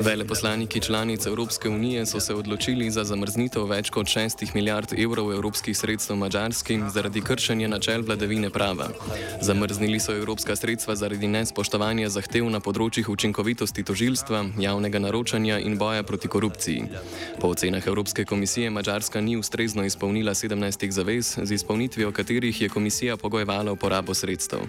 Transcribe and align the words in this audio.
Veleposlaniki 0.00 0.80
članic 0.80 1.26
Evropske 1.26 1.68
unije 1.68 2.06
so 2.06 2.20
se 2.20 2.34
odločili 2.34 2.90
za 2.90 3.04
zamrznitev 3.04 3.66
več 3.68 3.90
kot 3.90 4.06
6 4.06 4.54
milijard 4.54 4.92
evrov 4.98 5.32
evropskih 5.32 5.76
sredstev 5.76 6.16
Mačarski 6.16 6.78
zaradi 6.94 7.20
kršenja 7.20 7.68
načel 7.68 8.02
vladavine 8.02 8.50
prava. 8.50 8.88
Zamrznili 9.40 10.00
so 10.00 10.16
evropska 10.16 10.56
sredstva 10.56 10.96
zaradi 10.96 11.28
nespoštovanja 11.28 12.08
zahtev 12.08 12.50
na 12.50 12.60
področjih 12.60 13.08
učinkovitosti 13.08 13.84
tožilstva, 13.84 14.44
javnega 14.58 14.98
naročanja 14.98 15.58
in 15.58 15.78
boja 15.78 16.02
proti 16.02 16.28
korupciji. 16.28 16.84
Po 17.40 17.48
ocenah 17.54 17.86
Evropske 17.86 18.24
komisije 18.24 18.70
Mačarska 18.70 19.20
ni 19.20 19.36
ustrezno 19.36 19.84
izpolnila 19.84 20.34
17 20.34 20.90
zavez, 20.90 21.38
z 21.42 21.52
izpolnitvijo 21.52 22.12
katerih 22.12 22.62
je 22.62 22.68
komisija 22.68 23.16
pogojevala 23.16 23.72
uporabo 23.72 24.14
sredstev. 24.14 24.66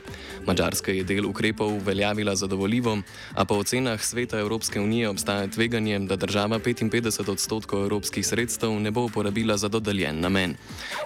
Mačarska 0.48 0.92
je 0.92 1.04
del 1.04 1.26
ukrepov 1.26 1.74
uveljavila 1.74 2.36
zadovoljivo, 2.36 2.98
a 3.34 3.46
po 3.46 3.56
ocenah 3.56 4.02
Sveta 4.04 4.40
Evropske 4.40 4.80
unije 4.80 5.15
obstaja 5.16 5.48
tveganje, 5.48 6.00
da 6.00 6.16
država 6.16 6.60
55 6.60 7.30
odstotkov 7.32 7.84
evropskih 7.84 8.28
sredstev 8.28 8.72
ne 8.80 8.92
bo 8.92 9.06
uporabila 9.06 9.58
za 9.58 9.68
dodeljen 9.68 10.20
namen. 10.20 10.56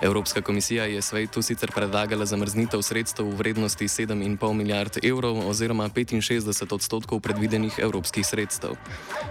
Evropska 0.01 0.41
komisija 0.41 0.85
je 0.85 1.01
svetu 1.01 1.41
sicer 1.41 1.71
predlagala 1.75 2.25
zamrznitev 2.25 2.81
sredstev 2.81 3.25
v 3.25 3.35
vrednosti 3.35 3.85
7,5 3.87 4.53
milijard 4.53 4.97
evrov 5.03 5.47
oziroma 5.49 5.89
65 5.89 6.73
odstotkov 6.73 7.19
predvidenih 7.19 7.79
evropskih 7.79 8.25
sredstev. 8.25 8.73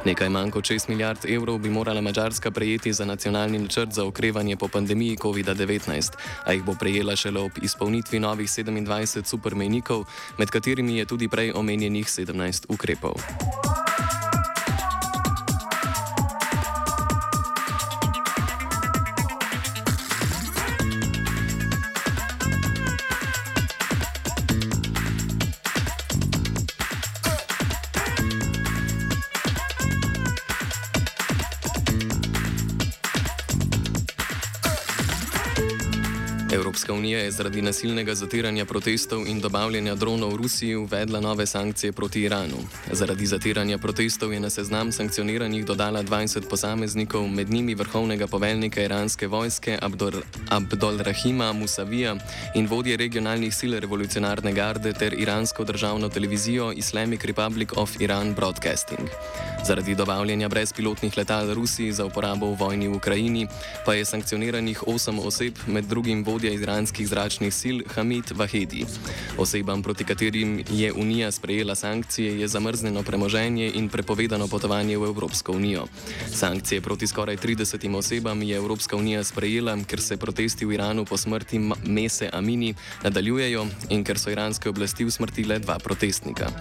Nekaj 0.04 0.28
manj 0.28 0.50
kot 0.50 0.64
6 0.64 0.88
milijard 0.88 1.26
evrov 1.26 1.58
bi 1.58 1.70
morala 1.70 2.00
Mačarska 2.00 2.50
prejeti 2.50 2.92
za 2.92 3.04
nacionalni 3.04 3.58
načrt 3.58 3.92
za 3.92 4.04
okrevanje 4.04 4.56
po 4.56 4.68
pandemiji 4.68 5.16
COVID-19, 5.16 6.12
a 6.44 6.52
jih 6.52 6.62
bo 6.62 6.74
prejela 6.78 7.16
šele 7.16 7.40
ob 7.40 7.52
izpolnitvi 7.62 8.20
novih 8.20 8.48
27 8.48 9.26
supermejnikov, 9.26 10.04
med 10.38 10.48
katerimi 10.50 10.98
je 10.98 11.04
tudi 11.04 11.28
prej 11.28 11.52
omenjenih 11.54 12.06
17 12.06 12.66
ukrepov. 12.68 13.18
Evropska 36.68 36.92
unija 36.92 37.18
je 37.18 37.30
zaradi 37.30 37.62
nasilnega 37.62 38.14
zatiranja 38.14 38.64
protestov 38.64 39.26
in 39.26 39.40
dobavljanja 39.40 39.94
dronov 39.94 40.34
v 40.34 40.36
Rusiji 40.36 40.74
uvedla 40.76 41.20
nove 41.20 41.46
sankcije 41.46 41.92
proti 41.92 42.22
Iranu. 42.22 42.58
Zaradi 42.92 43.26
zatiranja 43.26 43.78
protestov 43.78 44.32
je 44.32 44.40
na 44.40 44.50
seznam 44.50 44.92
sankcioniranih 44.92 45.64
dodala 45.64 46.02
20 46.02 46.48
posameznikov, 46.50 47.28
med 47.28 47.50
njimi 47.50 47.74
vrhovnega 47.74 48.26
poveljnika 48.26 48.82
iranske 48.82 49.26
vojske 49.26 49.78
Abdul 50.48 50.98
Rahima 50.98 51.52
Musavija 51.52 52.16
in 52.54 52.66
vodje 52.66 52.96
regionalnih 52.96 53.54
sil 53.58 53.72
revolucionarne 53.80 54.52
garde 54.52 54.92
ter 54.92 55.14
iransko 55.18 55.64
državno 55.64 56.08
televizijo 56.08 56.72
Islamic 56.72 57.24
Republic 57.24 57.68
of 57.76 57.96
Iran 58.00 58.34
Broadcasting. 58.34 59.08
Zaradi 59.66 59.94
dobavljanja 59.94 60.48
brezpilotnih 60.48 61.16
letal 61.16 61.54
Rusiji 61.54 61.92
za 61.92 62.04
uporabo 62.04 62.46
v 62.46 62.56
vojni 62.60 62.88
v 62.88 62.96
Ukrajini 62.96 63.48
pa 63.86 63.94
je 63.94 64.04
sankcioniranih 64.04 64.82
8 64.82 65.26
oseb, 65.26 65.54
med 65.66 65.84
drugim 65.84 66.24
vodja 66.24 66.58
iranskih 66.68 67.08
zračnih 67.08 67.48
sil 67.60 67.76
Hamid 67.94 68.36
Vahedi. 68.36 68.84
Osebam, 69.40 69.82
proti 69.82 70.04
katerim 70.04 70.60
je 70.70 70.92
Unija 70.92 71.30
sprejela 71.32 71.74
sankcije, 71.74 72.40
je 72.40 72.48
zamrznjeno 72.48 73.02
premoženje 73.02 73.72
in 73.74 73.88
prepovedano 73.88 74.48
potovanje 74.48 74.98
v 74.98 75.04
Evropsko 75.04 75.52
unijo. 75.52 75.86
Sankcije 76.34 76.80
proti 76.80 77.06
skoraj 77.06 77.36
30 77.36 77.96
osebam 77.96 78.42
je 78.42 78.56
Evropska 78.56 78.96
unija 78.96 79.24
sprejela, 79.24 79.78
ker 79.88 80.00
se 80.00 80.16
protesti 80.16 80.66
v 80.66 80.74
Iranu 80.74 81.04
po 81.04 81.16
smrti 81.16 81.58
Mese 81.86 82.28
Amini 82.32 82.74
nadaljujejo 83.02 83.66
in 83.88 84.04
ker 84.04 84.18
so 84.18 84.30
iranske 84.30 84.68
oblasti 84.68 85.04
usmrtile 85.04 85.58
dva 85.58 85.78
protestnika. 85.78 86.52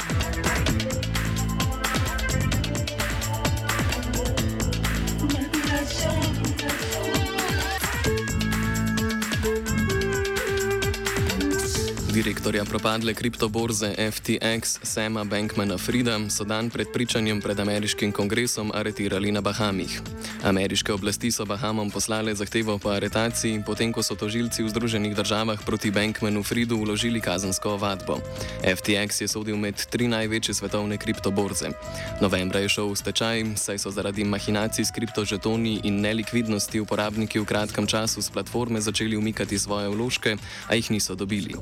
Direktorja 12.27 12.65
propadle 12.65 13.13
kriptoborze 13.13 13.95
FTX 14.11 14.83
Sama 14.83 15.23
Bankmana 15.23 15.77
Frida 15.77 16.19
so 16.29 16.43
dan 16.43 16.69
pred 16.69 16.88
pričanjem 16.93 17.41
pred 17.41 17.59
ameriškim 17.59 18.11
kongresom 18.11 18.71
aretirali 18.75 19.31
na 19.31 19.41
Bahamih. 19.41 20.01
Ameriške 20.43 20.93
oblasti 20.93 21.31
so 21.31 21.45
Bahamom 21.45 21.91
poslale 21.91 22.35
zahtevo 22.35 22.77
po 22.83 22.89
aretaciji, 22.89 23.63
potem 23.65 23.93
ko 23.95 24.03
so 24.03 24.15
tožilci 24.15 24.63
v 24.63 24.69
Združenih 24.69 25.15
državah 25.15 25.63
proti 25.65 25.91
Bankmanu 25.91 26.43
Fridu 26.43 26.75
uložili 26.75 27.21
kazensko 27.23 27.79
ovadbo. 27.79 28.19
FTX 28.59 29.21
je 29.21 29.27
sodil 29.27 29.55
med 29.55 29.79
tri 29.88 30.11
največje 30.11 30.53
svetovne 30.59 30.99
kriptoborze. 30.99 31.71
Novembra 32.19 32.59
je 32.59 32.69
šel 32.69 32.91
v 32.91 32.99
stečaj, 32.99 33.55
saj 33.55 33.79
so 33.79 33.91
zaradi 33.91 34.27
mahinacij 34.27 34.83
s 34.83 34.91
kriptožetoni 34.91 35.79
in 35.88 36.03
nelikvidnosti 36.03 36.83
uporabniki 36.83 37.39
v 37.39 37.47
kratkem 37.47 37.88
času 37.88 38.19
z 38.19 38.29
platforme 38.35 38.83
začeli 38.83 39.15
umikati 39.15 39.55
svoje 39.55 39.88
vložke, 39.88 40.35
a 40.67 40.75
jih 40.75 40.91
niso 40.91 41.15
dobili. 41.15 41.55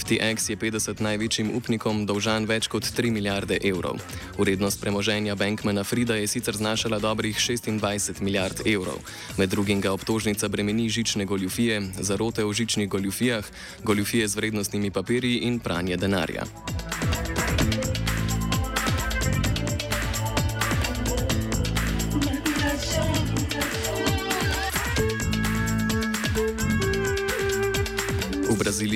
FTX 0.00 0.50
je 0.50 0.56
50 0.56 1.00
največjim 1.04 1.50
upnikom 1.52 2.06
dolžan 2.08 2.46
več 2.48 2.70
kot 2.72 2.86
3 2.96 3.12
milijarde 3.12 3.58
evrov. 3.68 4.00
Urednost 4.40 4.80
premoženja 4.80 5.36
Bankmana 5.36 5.84
Frida 5.84 6.16
je 6.16 6.26
sicer 6.26 6.56
znašala 6.56 6.98
dobrih 6.98 7.36
26 7.36 8.22
milijard 8.24 8.64
evrov. 8.64 8.96
Med 9.36 9.52
drugim 9.52 9.80
ga 9.80 9.92
obtožnica 9.92 10.48
bremeni 10.48 10.88
žične 10.88 11.28
goljufije, 11.28 11.82
zarote 12.00 12.44
v 12.44 12.52
žičnih 12.52 12.88
goljufijah, 12.88 13.44
goljufije 13.84 14.28
z 14.28 14.36
vrednostnimi 14.36 14.90
papirji 14.90 15.44
in 15.44 15.58
pranje 15.60 15.96
denarja. 15.96 16.48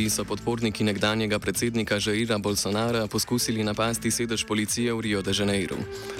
Braziliji 0.04 0.16
so 0.20 0.24
podporniki 0.24 0.84
nekdanjega 0.84 1.38
predsednika 1.38 1.96
Jaira 2.06 2.38
Bolsonara 2.38 3.06
poskusili 3.06 3.64
napasti 3.64 4.10
sedež 4.10 4.44
policije 4.44 4.92
v 4.92 5.00
Rio 5.00 5.22
de 5.22 5.32
Janeiro. 5.32 5.76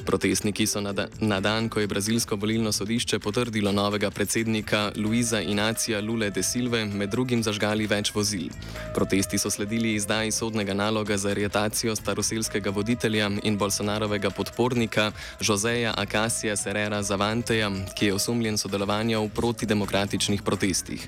Protestniki 0.06 0.67
so 0.67 0.81
na, 0.81 0.93
da, 0.93 1.06
na 1.21 1.41
dan, 1.41 1.69
ko 1.69 1.81
je 1.81 1.87
brazilsko 1.87 2.37
volilno 2.37 2.73
sodišče 2.73 3.19
potrdilo 3.19 3.73
novega 3.73 4.11
predsednika 4.11 4.93
Luisa 4.97 5.41
Inacija 5.41 6.00
Lule 6.00 6.31
de 6.31 6.43
Silve, 6.43 6.84
med 6.84 7.11
drugim 7.11 7.43
zažgali 7.43 7.87
več 7.87 8.15
vozil. 8.15 8.49
Protesti 8.94 9.39
so 9.39 9.50
sledili 9.50 9.94
izdaji 9.94 10.33
sodnega 10.33 10.75
naloga 10.75 11.17
za 11.17 11.28
aretacijo 11.37 11.97
staroselskega 11.97 12.71
voditelja 12.71 13.31
in 13.43 13.59
Bolsonarovega 13.59 14.31
podpornika 14.31 15.12
Joseja 15.41 15.93
Acacia 15.97 16.56
Serrera 16.56 17.03
Zavanteja, 17.03 17.69
ki 17.99 18.06
je 18.06 18.15
osumljen 18.15 18.56
sodelovanja 18.59 19.21
v 19.21 19.28
protidemokratičnih 19.28 20.43
protestih. 20.43 21.05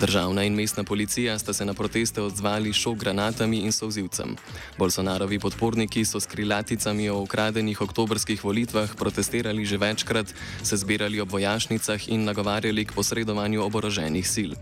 Državna 0.00 0.44
in 0.44 0.54
mestna 0.54 0.84
policija 0.84 1.38
sta 1.38 1.52
se 1.52 1.64
na 1.64 1.74
proteste 2.04 2.20
odzvali 2.20 2.68
šok 2.72 2.98
granatami 3.00 3.64
in 3.64 3.72
sozivcem. 3.72 4.36
Bolsonarovi 4.76 5.38
podporniki 5.40 6.04
so 6.04 6.20
s 6.20 6.28
krilaticami 6.28 7.08
o 7.08 7.24
ukradenih 7.24 7.80
oktobrskih 7.80 8.44
volitvah 8.44 8.92
protestirali 8.92 9.64
že 9.64 9.80
večkrat, 9.80 10.28
se 10.62 10.76
zbirali 10.76 11.20
ob 11.20 11.32
vojašnicah 11.32 12.08
in 12.12 12.28
nagovarjali 12.28 12.84
k 12.84 12.92
posredovanju 12.92 13.64
oboroženih 13.64 14.26
sil. 14.34 14.52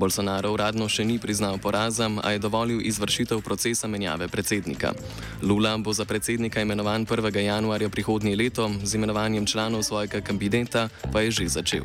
Bolsonaro 0.00 0.56
uradno 0.56 0.88
še 0.88 1.04
ni 1.04 1.20
priznal 1.20 1.60
poraza, 1.60 2.08
a 2.24 2.32
je 2.32 2.40
dovolil 2.40 2.80
izvršitev 2.80 3.44
procesa 3.44 3.84
menjave 3.88 4.28
predsednika. 4.28 4.96
Lula 5.42 5.76
bo 5.76 5.92
za 5.92 6.08
predsednika 6.08 6.64
imenovan 6.64 7.04
1. 7.04 7.28
januarja 7.28 7.92
prihodnje 7.92 8.36
leto, 8.36 8.72
z 8.84 8.96
imenovanjem 8.96 9.44
članov 9.44 9.84
svojega 9.84 10.24
kabineta 10.24 10.88
pa 11.12 11.20
je 11.20 11.30
že 11.30 11.60
začel 11.60 11.84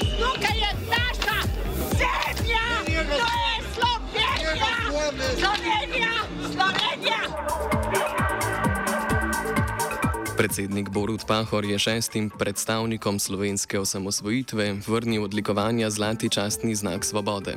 Predsednik 10.41 10.89
Borut 10.89 11.21
Pahor 11.27 11.65
je 11.65 11.79
šestim 11.79 12.29
predstavnikom 12.29 13.19
slovenske 13.19 13.79
osamosvojitve 13.79 14.81
vrnil 14.87 15.23
odlikovanja 15.23 15.89
Zlati 15.89 16.29
častni 16.29 16.75
znak 16.75 17.05
svobode. 17.05 17.53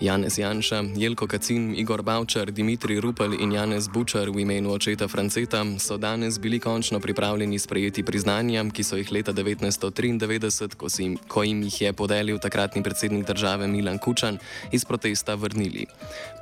Janez 0.00 0.38
Janša, 0.38 0.84
Jelko 0.94 1.26
Kacin, 1.26 1.74
Igor 1.74 2.02
Bavčar, 2.02 2.50
Dimitri 2.50 3.00
Rupel 3.00 3.34
in 3.42 3.52
Janez 3.52 3.88
Bučar 3.88 4.30
v 4.30 4.40
imenu 4.40 4.70
očeta 4.70 5.08
Franceta 5.08 5.64
so 5.78 5.96
danes 5.96 6.38
bili 6.38 6.60
končno 6.60 7.00
pripravljeni 7.00 7.58
sprejeti 7.58 8.02
priznanja, 8.02 8.64
ki 8.70 8.84
so 8.84 8.96
jih 8.96 9.12
leta 9.12 9.32
1993, 9.32 10.74
ko, 10.78 10.86
jim, 10.98 11.18
ko 11.28 11.42
jim 11.42 11.62
jih 11.62 11.80
je 11.80 11.92
podelil 11.92 12.38
takratni 12.38 12.82
predsednik 12.82 13.26
države 13.26 13.66
Milan 13.66 13.98
Kučan, 13.98 14.38
iz 14.72 14.84
protesta 14.84 15.34
vrnili. 15.34 15.86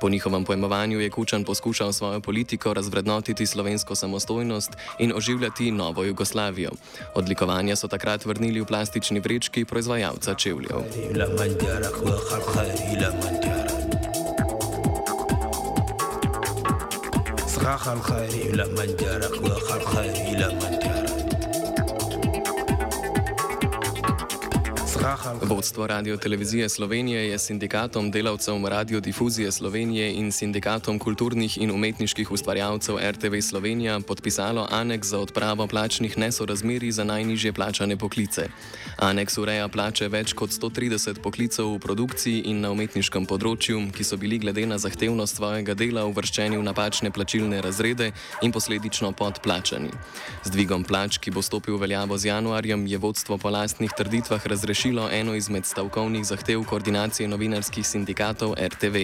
Po 0.01 0.09
njihovem 0.09 0.45
pojmovanju 0.45 0.99
je 0.99 1.09
Kučan 1.09 1.43
poskušal 1.43 1.93
svojo 1.93 2.21
politiko 2.21 2.73
razvrednotiti 2.73 3.45
slovensko 3.45 3.95
samostojnost 3.95 4.71
in 4.99 5.13
oživljati 5.15 5.71
novo 5.71 5.86
Jugoslavijo. 6.04 6.70
Odlikovanja 7.14 7.76
so 7.76 7.88
takrat 7.88 8.24
vrnili 8.24 8.60
v 8.60 8.64
plastični 8.64 9.20
vrečki 9.20 9.64
proizvajalca 9.64 10.34
čevljev. 10.34 10.82
صراحة 17.62 17.92
الخير 17.92 18.56
لا 18.56 18.66
من 18.66 18.96
جارك 18.96 19.42
وخير 19.42 20.38
لا 20.38 20.48
من 20.48 20.75
Vodstvo 25.41 25.87
Radio 25.87 26.17
Televizije 26.17 26.69
Slovenije 26.69 27.29
je 27.29 27.39
sindikatom 27.39 28.11
delavcev 28.11 28.65
radiodifuzije 28.65 29.51
Slovenije 29.51 30.13
in 30.13 30.31
sindikatom 30.31 30.99
kulturnih 30.99 31.57
in 31.57 31.71
umetniških 31.71 32.31
ustvarjalcev 32.31 32.97
RTV 33.11 33.39
Slovenija 33.41 33.99
podpisalo 33.99 34.67
aneks 34.71 35.07
za 35.07 35.19
odpravo 35.19 35.67
plačnih 35.67 36.17
nesorazmerij 36.17 36.91
za 36.91 37.03
najnižje 37.03 37.53
plačane 37.53 37.97
poklice. 37.97 38.49
Aneks 38.97 39.37
ureja 39.37 39.67
plače 39.67 40.07
več 40.07 40.33
kot 40.33 40.49
130 40.49 41.21
poklicev 41.23 41.75
v 41.75 41.79
produkciji 41.79 42.41
in 42.45 42.59
na 42.61 42.71
umetniškem 42.71 43.25
področju, 43.25 43.79
ki 43.95 44.03
so 44.03 44.17
bili 44.17 44.39
glede 44.39 44.65
na 44.65 44.77
zahtevnost 44.77 45.35
svojega 45.35 45.73
dela 45.73 46.03
uvrščeni 46.05 46.57
v 46.57 46.63
napačne 46.63 47.11
plačilne 47.11 47.61
razrede 47.61 48.11
in 48.41 48.51
posledično 48.51 49.11
podplačani. 49.11 49.91
Z 50.43 50.51
dvigom 50.51 50.83
plač, 50.83 51.17
ki 51.17 51.31
bo 51.31 51.41
stopil 51.41 51.77
v 51.77 51.85
veljavo 51.85 52.17
z 52.17 52.27
januarjem, 52.33 52.87
je 52.87 52.97
vodstvo 52.97 53.37
po 53.37 53.49
lastnih 53.49 53.91
trditvah 53.97 54.47
razrešilo 54.47 54.96
razkrilo 54.97 55.19
eno 55.19 55.35
izmed 55.35 55.65
stavkovnih 55.65 56.25
zahtev 56.25 56.63
koordinacije 56.63 57.27
novinarskih 57.27 57.87
sindikatov 57.87 58.55
RTV. 58.57 58.95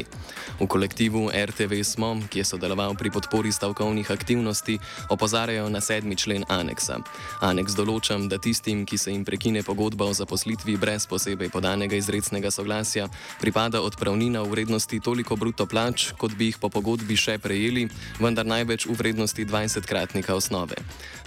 V 0.59 0.67
kolektivu 0.67 1.29
RTV 1.29 1.83
smo, 1.83 2.19
ki 2.29 2.39
je 2.39 2.45
sodeloval 2.45 2.95
pri 2.95 3.11
podpori 3.11 3.51
stavkovnih 3.51 4.11
aktivnosti, 4.11 4.79
opozarjajo 5.09 5.69
na 5.69 5.81
sedmi 5.81 6.15
člen 6.15 6.43
aneksa. 6.49 6.97
Aneks 7.41 7.75
določa, 7.75 8.17
da 8.27 8.37
tistim, 8.37 8.85
ki 8.85 8.97
se 8.97 9.11
jim 9.11 9.25
prekine 9.25 9.63
pogodba 9.63 10.05
o 10.05 10.13
zaposlitvi 10.13 10.77
brez 10.77 11.05
posebej 11.07 11.49
podanega 11.49 11.95
izrecnega 11.95 12.51
soglasja, 12.51 13.07
pripada 13.41 13.81
odpravnina 13.81 14.41
v 14.41 14.49
vrednosti 14.49 14.99
toliko 14.99 15.35
bruto 15.35 15.65
plač, 15.65 16.13
kot 16.17 16.33
bi 16.33 16.49
jih 16.49 16.57
po 16.57 16.69
pogodbi 16.69 17.15
še 17.15 17.37
prejeli, 17.37 17.87
vendar 18.19 18.45
največ 18.45 18.87
v 18.87 18.97
vrednosti 18.97 19.45
20-kratnika 19.45 20.33
osnove. 20.33 20.75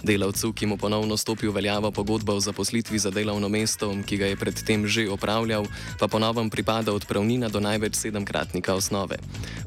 Delavcu, 0.03 0.53
ki 0.53 0.65
mu 0.65 0.77
ponovno 0.77 1.17
stopi 1.17 1.47
v 1.47 1.55
veljavo 1.55 1.91
pogodba 1.91 2.33
o 2.33 2.43
zaposlitvi 2.43 2.99
za 2.99 3.11
delovno 3.11 3.49
mesto, 3.49 3.93
ki 4.05 4.17
ga 4.17 4.27
je 4.31 4.35
pred 4.35 4.46
predtem 4.51 4.87
že 4.87 5.09
opravljal, 5.09 5.65
pa 5.99 6.07
ponovem 6.07 6.49
pripada 6.49 6.93
odpravnina 6.93 7.49
do 7.49 7.59
največ 7.59 7.95
sedemkratnika 7.95 8.75
osnove. 8.75 9.17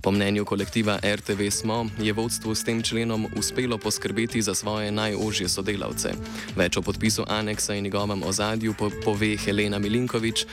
Po 0.03 0.11
mnenju 0.12 0.44
kolektiva 0.44 1.00
RTV 1.03 1.50
Smo 1.50 1.87
je 1.99 2.12
vodstvu 2.12 2.55
s 2.55 2.65
tem 2.65 2.82
členom 2.82 3.27
uspelo 3.37 3.79
poskrbeti 3.79 4.43
za 4.43 4.55
svoje 4.55 4.93
najožje 4.93 5.49
sodelavce. 5.49 6.12
Več 6.56 6.77
o 6.77 6.82
podpisu 6.82 7.25
aneksa 7.29 7.75
in 7.75 7.85
njegovem 7.85 8.23
ozadju 8.23 8.75
po 8.79 8.91
pove 9.05 9.37
Helena 9.37 9.79
Milinkovič, 9.79 10.47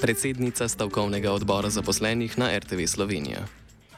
predsednica 0.00 0.68
stavkovnega 0.68 1.32
odbora 1.32 1.70
zaposlenih 1.70 2.38
na 2.38 2.50
RTV 2.58 2.86
Slovenija. 2.86 3.46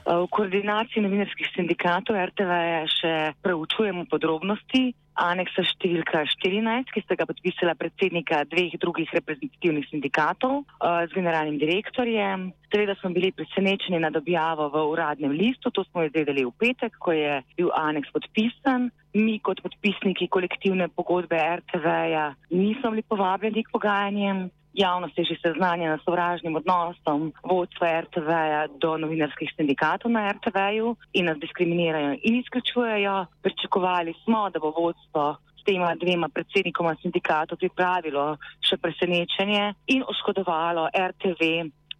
V 0.06 0.28
koordinaciji 0.30 1.02
novinarskih 1.02 1.48
sindikatov 1.56 2.14
RTV 2.14 2.52
še 2.86 3.14
preučujemo 3.42 4.06
podrobnosti 4.06 4.94
aneksa 5.16 5.64
številka 5.64 6.24
14, 6.28 6.92
ki 6.92 7.02
ste 7.04 7.16
ga 7.18 7.26
podpisala 7.28 7.74
predsednika 7.78 8.44
dveh 8.50 8.76
drugih 8.80 9.08
reprezentativnih 9.16 9.88
sindikatov 9.88 10.62
uh, 10.62 11.04
z 11.08 11.16
generalnim 11.16 11.58
direktorjem. 11.60 12.50
Seveda 12.72 12.96
smo 13.00 13.12
bili 13.16 13.32
presenečeni 13.32 14.00
nad 14.02 14.16
objavo 14.16 14.68
v 14.74 14.84
uradnem 14.92 15.32
listu, 15.32 15.72
to 15.72 15.86
smo 15.88 16.04
izvedeli 16.04 16.44
v 16.44 16.52
petek, 16.60 16.98
ko 17.00 17.16
je 17.16 17.40
bil 17.56 17.72
aneks 17.72 18.12
podpisan. 18.12 18.90
Mi 19.16 19.38
kot 19.40 19.62
podpisniki 19.64 20.28
kolektivne 20.28 20.90
pogodbe 20.92 21.40
RTV-ja 21.40 22.34
nismo 22.52 22.92
bili 22.92 23.06
povabljeni 23.08 23.64
k 23.64 23.72
pogajanjem. 23.72 24.48
Javnost 24.76 25.18
je 25.18 25.24
že 25.24 25.36
seznanjena 25.42 25.96
s 25.98 26.04
sovražnim 26.04 26.56
odnosom 26.56 27.32
vodstva 27.42 28.00
RTV-ja 28.04 28.66
do 28.76 28.96
novinarskih 29.00 29.48
sindikatov 29.56 30.12
na 30.12 30.28
RTV-ju 30.36 30.96
in 31.12 31.24
nas 31.24 31.38
diskriminirajo 31.40 32.20
in 32.22 32.36
izključujejo. 32.40 33.26
Pričakovali 33.42 34.14
smo, 34.24 34.50
da 34.50 34.60
bo 34.60 34.70
vodstvo 34.76 35.36
s 35.56 35.64
tema 35.64 35.94
dvema 35.94 36.28
predsednikoma 36.28 36.92
sindikatov 37.02 37.58
pripravilo 37.58 38.36
še 38.60 38.76
presenečenje 38.76 39.74
in 39.86 40.04
oškodovalo 40.04 40.90
RTV 40.92 41.40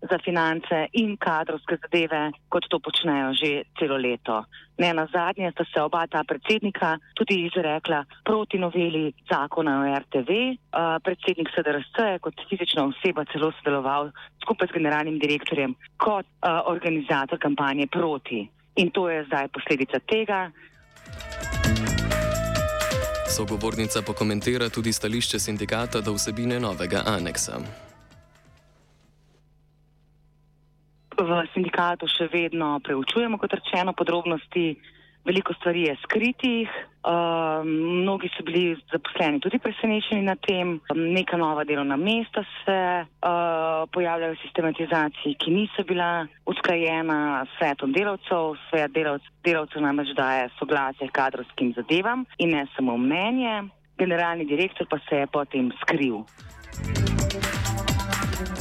za 0.00 0.18
finance 0.24 0.86
in 0.92 1.16
kadrovske 1.16 1.76
zadeve, 1.82 2.30
kot 2.48 2.64
to 2.70 2.78
počnejo 2.78 3.32
že 3.34 3.64
celo 3.78 3.96
leto. 3.96 4.44
Ne 4.78 4.92
na 4.92 5.06
zadnje 5.12 5.50
sta 5.52 5.64
se 5.64 5.80
oba 5.80 6.06
ta 6.06 6.24
predsednika 6.24 6.98
tudi 7.14 7.48
izrekla 7.48 8.04
proti 8.24 8.58
noveli 8.58 9.12
zakona 9.30 9.80
o 9.80 9.98
RTV. 9.98 10.30
Uh, 10.30 11.00
predsednik 11.04 11.48
SDRS 11.48 11.96
je 11.98 12.18
kot 12.18 12.34
fizična 12.48 12.84
oseba 12.84 13.24
celo 13.32 13.52
sodeloval 13.58 14.10
skupaj 14.42 14.68
s 14.68 14.76
generalnim 14.76 15.18
direktorjem 15.18 15.74
kot 15.96 16.26
uh, 16.26 16.60
organizator 16.66 17.38
kampanje 17.38 17.86
proti. 17.86 18.48
In 18.76 18.90
to 18.90 19.08
je 19.10 19.24
zdaj 19.24 19.48
posledica 19.48 19.98
tega. 19.98 20.50
Sogovornica 23.36 24.02
pokomentira 24.02 24.68
tudi 24.68 24.92
stališče 24.92 25.38
sindikata 25.38 26.00
do 26.00 26.12
vsebine 26.12 26.60
novega 26.60 27.02
aneksa. 27.06 27.58
V 31.18 31.46
sindikatu 31.54 32.08
še 32.10 32.28
vedno 32.32 32.76
preučujemo, 32.84 33.38
kot 33.38 33.56
rečeno, 33.56 33.96
podrobnosti. 33.96 34.76
Veliko 35.26 35.56
stvari 35.58 35.88
je 35.88 35.96
skritih, 36.04 36.70
uh, 36.70 37.66
mnogi 37.66 38.28
so 38.30 38.44
bili 38.46 38.76
zaposleni 38.92 39.40
tudi 39.42 39.58
presenečeni 39.58 40.22
na 40.22 40.36
tem, 40.38 40.76
neka 40.94 41.34
nova 41.36 41.64
delovna 41.66 41.96
mesta 41.98 42.44
se 42.62 42.78
uh, 43.02 43.90
pojavljajo 43.90 44.36
v 44.36 44.42
sistematizaciji, 44.44 45.34
ki 45.42 45.50
niso 45.50 45.82
bila 45.82 46.28
usklajena 46.46 47.42
s 47.42 47.58
svetom 47.58 47.90
delavcev. 47.90 48.54
Svet 48.70 48.94
delavcev, 48.94 49.34
delavcev 49.42 49.82
namreč 49.82 50.14
daje 50.14 50.46
soglasje 50.60 51.10
kadrovskim 51.10 51.74
zadevam 51.74 52.22
in 52.38 52.54
ne 52.54 52.66
samo 52.76 52.94
mnenje. 52.94 53.66
Generalni 53.98 54.46
direktor 54.46 54.86
pa 54.86 55.02
se 55.08 55.24
je 55.24 55.26
potem 55.26 55.72
skril. 55.82 56.22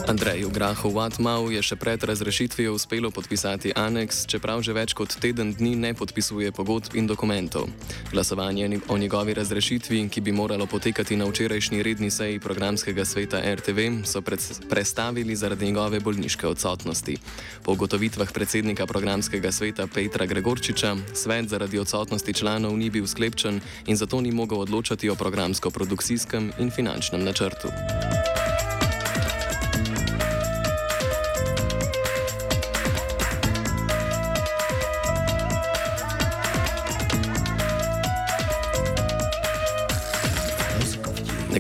Andreju 0.07 0.49
Grahu 0.49 0.93
Watmau 0.93 1.49
je 1.49 1.61
še 1.65 1.75
pred 1.81 2.03
razrešitvijo 2.03 2.75
uspelo 2.77 3.09
podpisati 3.11 3.71
aneks, 3.73 4.27
čeprav 4.29 4.61
že 4.61 4.75
več 4.77 4.93
kot 4.93 5.15
teden 5.17 5.55
dni 5.57 5.73
ne 5.75 5.93
podpisuje 5.97 6.51
pogodb 6.53 6.93
in 6.93 7.09
dokumentov. 7.09 7.65
Glasovanje 8.13 8.79
o 8.87 8.97
njegovi 9.01 9.33
razrešitvi, 9.33 10.03
ki 10.13 10.21
bi 10.21 10.31
moralo 10.31 10.69
potekati 10.69 11.17
na 11.17 11.25
včerajšnji 11.25 11.81
redni 11.83 12.11
seji 12.13 12.39
programskega 12.39 13.05
sveta 13.05 13.41
RTV, 13.41 14.05
so 14.05 14.21
prestavili 14.69 15.35
zaradi 15.35 15.65
njegove 15.65 15.99
bolniške 15.99 16.47
odsotnosti. 16.47 17.17
Po 17.65 17.73
ugotovitvah 17.73 18.29
predsednika 18.29 18.85
programskega 18.85 19.51
sveta 19.51 19.89
Petra 19.89 20.29
Gregorčiča, 20.29 20.95
svet 21.17 21.49
zaradi 21.49 21.81
odsotnosti 21.81 22.33
članov 22.33 22.77
ni 22.77 22.93
bil 22.93 23.09
sklepčen 23.09 23.61
in 23.89 23.97
zato 23.97 24.21
ni 24.21 24.31
mogel 24.31 24.61
odločati 24.61 25.09
o 25.09 25.17
programsko-produkcijskem 25.17 26.53
in 26.61 26.69
finančnem 26.69 27.25
načrtu. 27.25 27.73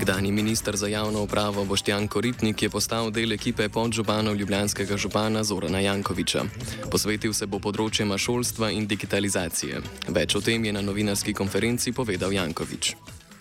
Nekdani 0.05 0.31
minister 0.31 0.75
za 0.75 0.87
javno 0.87 1.23
upravo 1.23 1.65
Boštjan 1.65 2.07
Koritnik 2.07 2.61
je 2.63 2.69
postal 2.69 3.09
del 3.11 3.31
ekipe 3.33 3.65
podžupanov 3.69 4.35
ljubljanskega 4.35 4.97
župana 4.97 5.41
Zorana 5.43 5.79
Jankoviča. 5.79 6.43
Posvetil 6.91 7.33
se 7.33 7.47
bo 7.49 7.57
področjema 7.57 8.13
šolstva 8.21 8.69
in 8.69 8.85
digitalizacije. 8.85 9.81
Več 10.13 10.35
o 10.37 10.43
tem 10.45 10.67
je 10.69 10.75
na 10.77 10.83
novinarski 10.85 11.33
konferenci 11.33 11.89
povedal 11.89 12.37
Jankovič. 12.37 12.91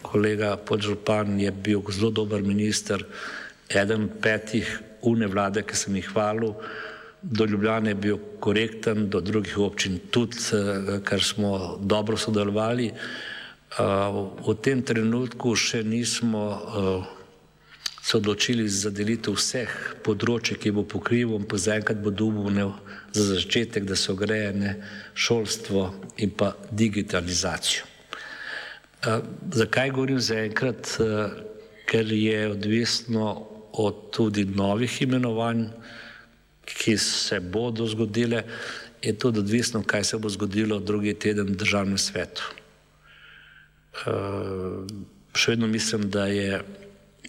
Kolega 0.09 0.55
podžupan 0.57 1.37
je 1.37 1.53
bil 1.53 1.85
zelo 1.93 2.11
dober 2.23 2.41
minister, 2.41 3.05
eden 3.69 4.09
petih 4.25 4.65
une 5.05 5.29
vlade, 5.29 5.67
ki 5.69 5.77
sem 5.77 6.01
jih 6.01 6.09
hvalil. 6.15 6.57
Do 7.21 7.45
Ljubljana 7.45 7.93
je 7.93 8.01
bil 8.09 8.25
korekten, 8.41 9.11
do 9.13 9.21
drugih 9.21 9.61
občin 9.69 10.01
tudi, 10.09 10.41
ker 11.05 11.29
smo 11.29 11.77
dobro 11.77 12.17
sodelovali. 12.17 12.89
V 13.75 14.55
tem 14.63 14.83
trenutku 14.87 15.57
še 15.59 15.83
nismo 15.83 16.43
se 18.05 18.17
odločili 18.21 18.69
za 18.69 18.93
delitev 18.93 19.35
vseh 19.35 19.71
področji, 20.05 20.59
ki 20.61 20.71
bo 20.77 20.85
pokrival, 20.85 21.41
pa 21.49 21.59
zaenkrat 21.59 21.99
bo 22.05 22.13
dubovne 22.13 22.69
za 23.17 23.25
začetek, 23.33 23.89
da 23.89 23.97
so 23.97 24.15
grejene 24.15 24.77
šolstvo 25.17 25.89
in 26.23 26.31
pa 26.31 26.53
digitalizacijo. 26.71 27.89
Zakaj 29.51 29.91
govorim 29.91 30.21
zaenkrat? 30.21 30.97
Ker 31.85 32.09
je 32.09 32.49
odvisno 32.49 33.33
od 33.77 34.11
tudi 34.15 34.45
novih 34.49 34.93
imenovanj, 35.05 35.67
ki 36.65 36.95
se 36.97 37.41
bodo 37.41 37.85
zgodile, 37.87 38.45
je 39.05 39.13
tudi 39.19 39.43
odvisno, 39.43 39.83
kaj 39.85 40.05
se 40.05 40.19
bo 40.19 40.31
zgodilo 40.33 40.79
drugi 40.81 41.13
teden 41.15 41.53
v 41.53 41.59
državnem 41.61 41.99
svetu. 42.01 42.64
Še 45.35 45.55
vedno 45.55 45.67
mislim, 45.67 46.09
da 46.11 46.27
je 46.27 46.61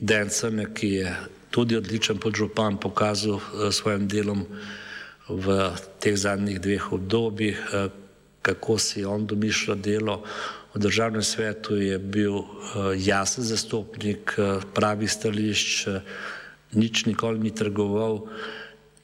Dan 0.01 0.29
Crne, 0.29 0.67
ki 0.74 0.89
je 0.89 1.12
tudi 1.53 1.77
odličen 1.77 2.17
podžupan, 2.17 2.77
pokazal 2.77 3.39
svojim 3.72 4.07
delom 4.12 4.43
v 5.29 5.72
teh 6.03 6.17
zadnjih 6.17 6.60
dveh 6.62 6.91
obdobjih, 6.93 7.62
kako 8.45 8.77
si 8.77 9.05
on 9.05 9.25
domišlja 9.25 9.75
delo. 9.75 10.19
V 10.75 10.81
državnem 10.84 11.24
svetu 11.24 11.77
je 11.79 11.98
bil 12.00 12.43
jasen 13.00 13.45
zastopnik, 13.48 14.36
pravi 14.75 15.07
stališč, 15.07 15.88
nič 16.75 17.05
nikoli 17.07 17.39
ni 17.39 17.53
trgoval 17.55 18.25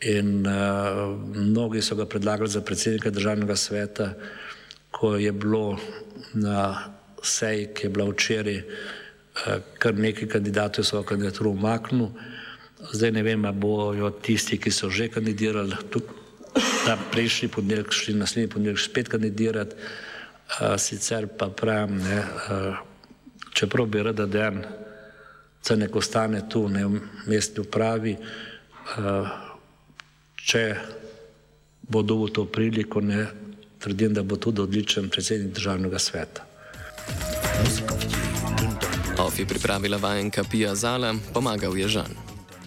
in 0.01 0.41
mnogi 0.44 1.82
so 1.82 1.96
ga 1.96 2.10
predlagali 2.10 2.50
za 2.50 2.62
predsednika 2.62 3.13
državnega 3.13 3.56
sveta, 3.56 4.13
ko 4.91 5.15
je 5.15 5.32
bilo 5.32 5.77
na 6.34 6.91
seji, 7.22 7.70
ki 7.74 7.86
je 7.86 7.90
bila 7.90 8.10
včeraj, 8.10 8.62
kar 9.80 9.96
nekaj 9.96 10.28
kandidatov 10.28 10.86
svojo 10.86 11.04
kandidaturo 11.04 11.50
umaknil. 11.50 12.10
Zdaj 12.94 13.12
ne 13.12 13.24
vem, 13.24 13.46
ali 13.46 13.58
bojo 13.58 14.10
tisti, 14.10 14.58
ki 14.58 14.72
so 14.72 14.90
že 14.90 15.10
kandidirali, 15.10 15.75
tudi 15.90 16.06
ta 16.86 16.98
prejšnji 17.12 17.48
ponedeljek, 17.48 17.92
šli 17.92 18.13
naslednji 18.18 18.50
ponedeljek 18.50 18.80
spet 18.80 19.10
kandidirati. 19.10 19.75
Sicer 20.78 21.28
pa 21.38 21.48
pravim, 21.48 22.01
ne, 22.04 22.24
čeprav 23.54 23.86
bi 23.86 24.04
rada 24.04 24.25
dan, 24.25 24.63
da 25.68 25.75
nek 25.75 25.96
ostane 25.96 26.42
tu, 26.50 26.68
ne 26.70 26.86
v 26.86 27.00
mestni 27.30 27.63
upravi, 27.63 28.18
če 30.36 30.63
bo 31.88 32.01
dobil 32.01 32.34
to 32.34 32.46
priliko, 32.51 33.01
ne, 33.01 33.28
trdim, 33.80 34.13
da 34.13 34.24
bo 34.24 34.36
tudi 34.36 34.62
odličen 34.62 35.10
predsednik 35.10 35.54
državnega 35.56 36.00
sveta. 36.00 36.50
Of 39.20 39.39
je 39.39 39.46
pripravila 39.46 39.98
vajenka 39.98 40.44
Pija 40.44 40.75
Zala, 40.75 41.15
pomagal 41.34 41.77
je 41.77 41.88
Žan. 41.88 42.21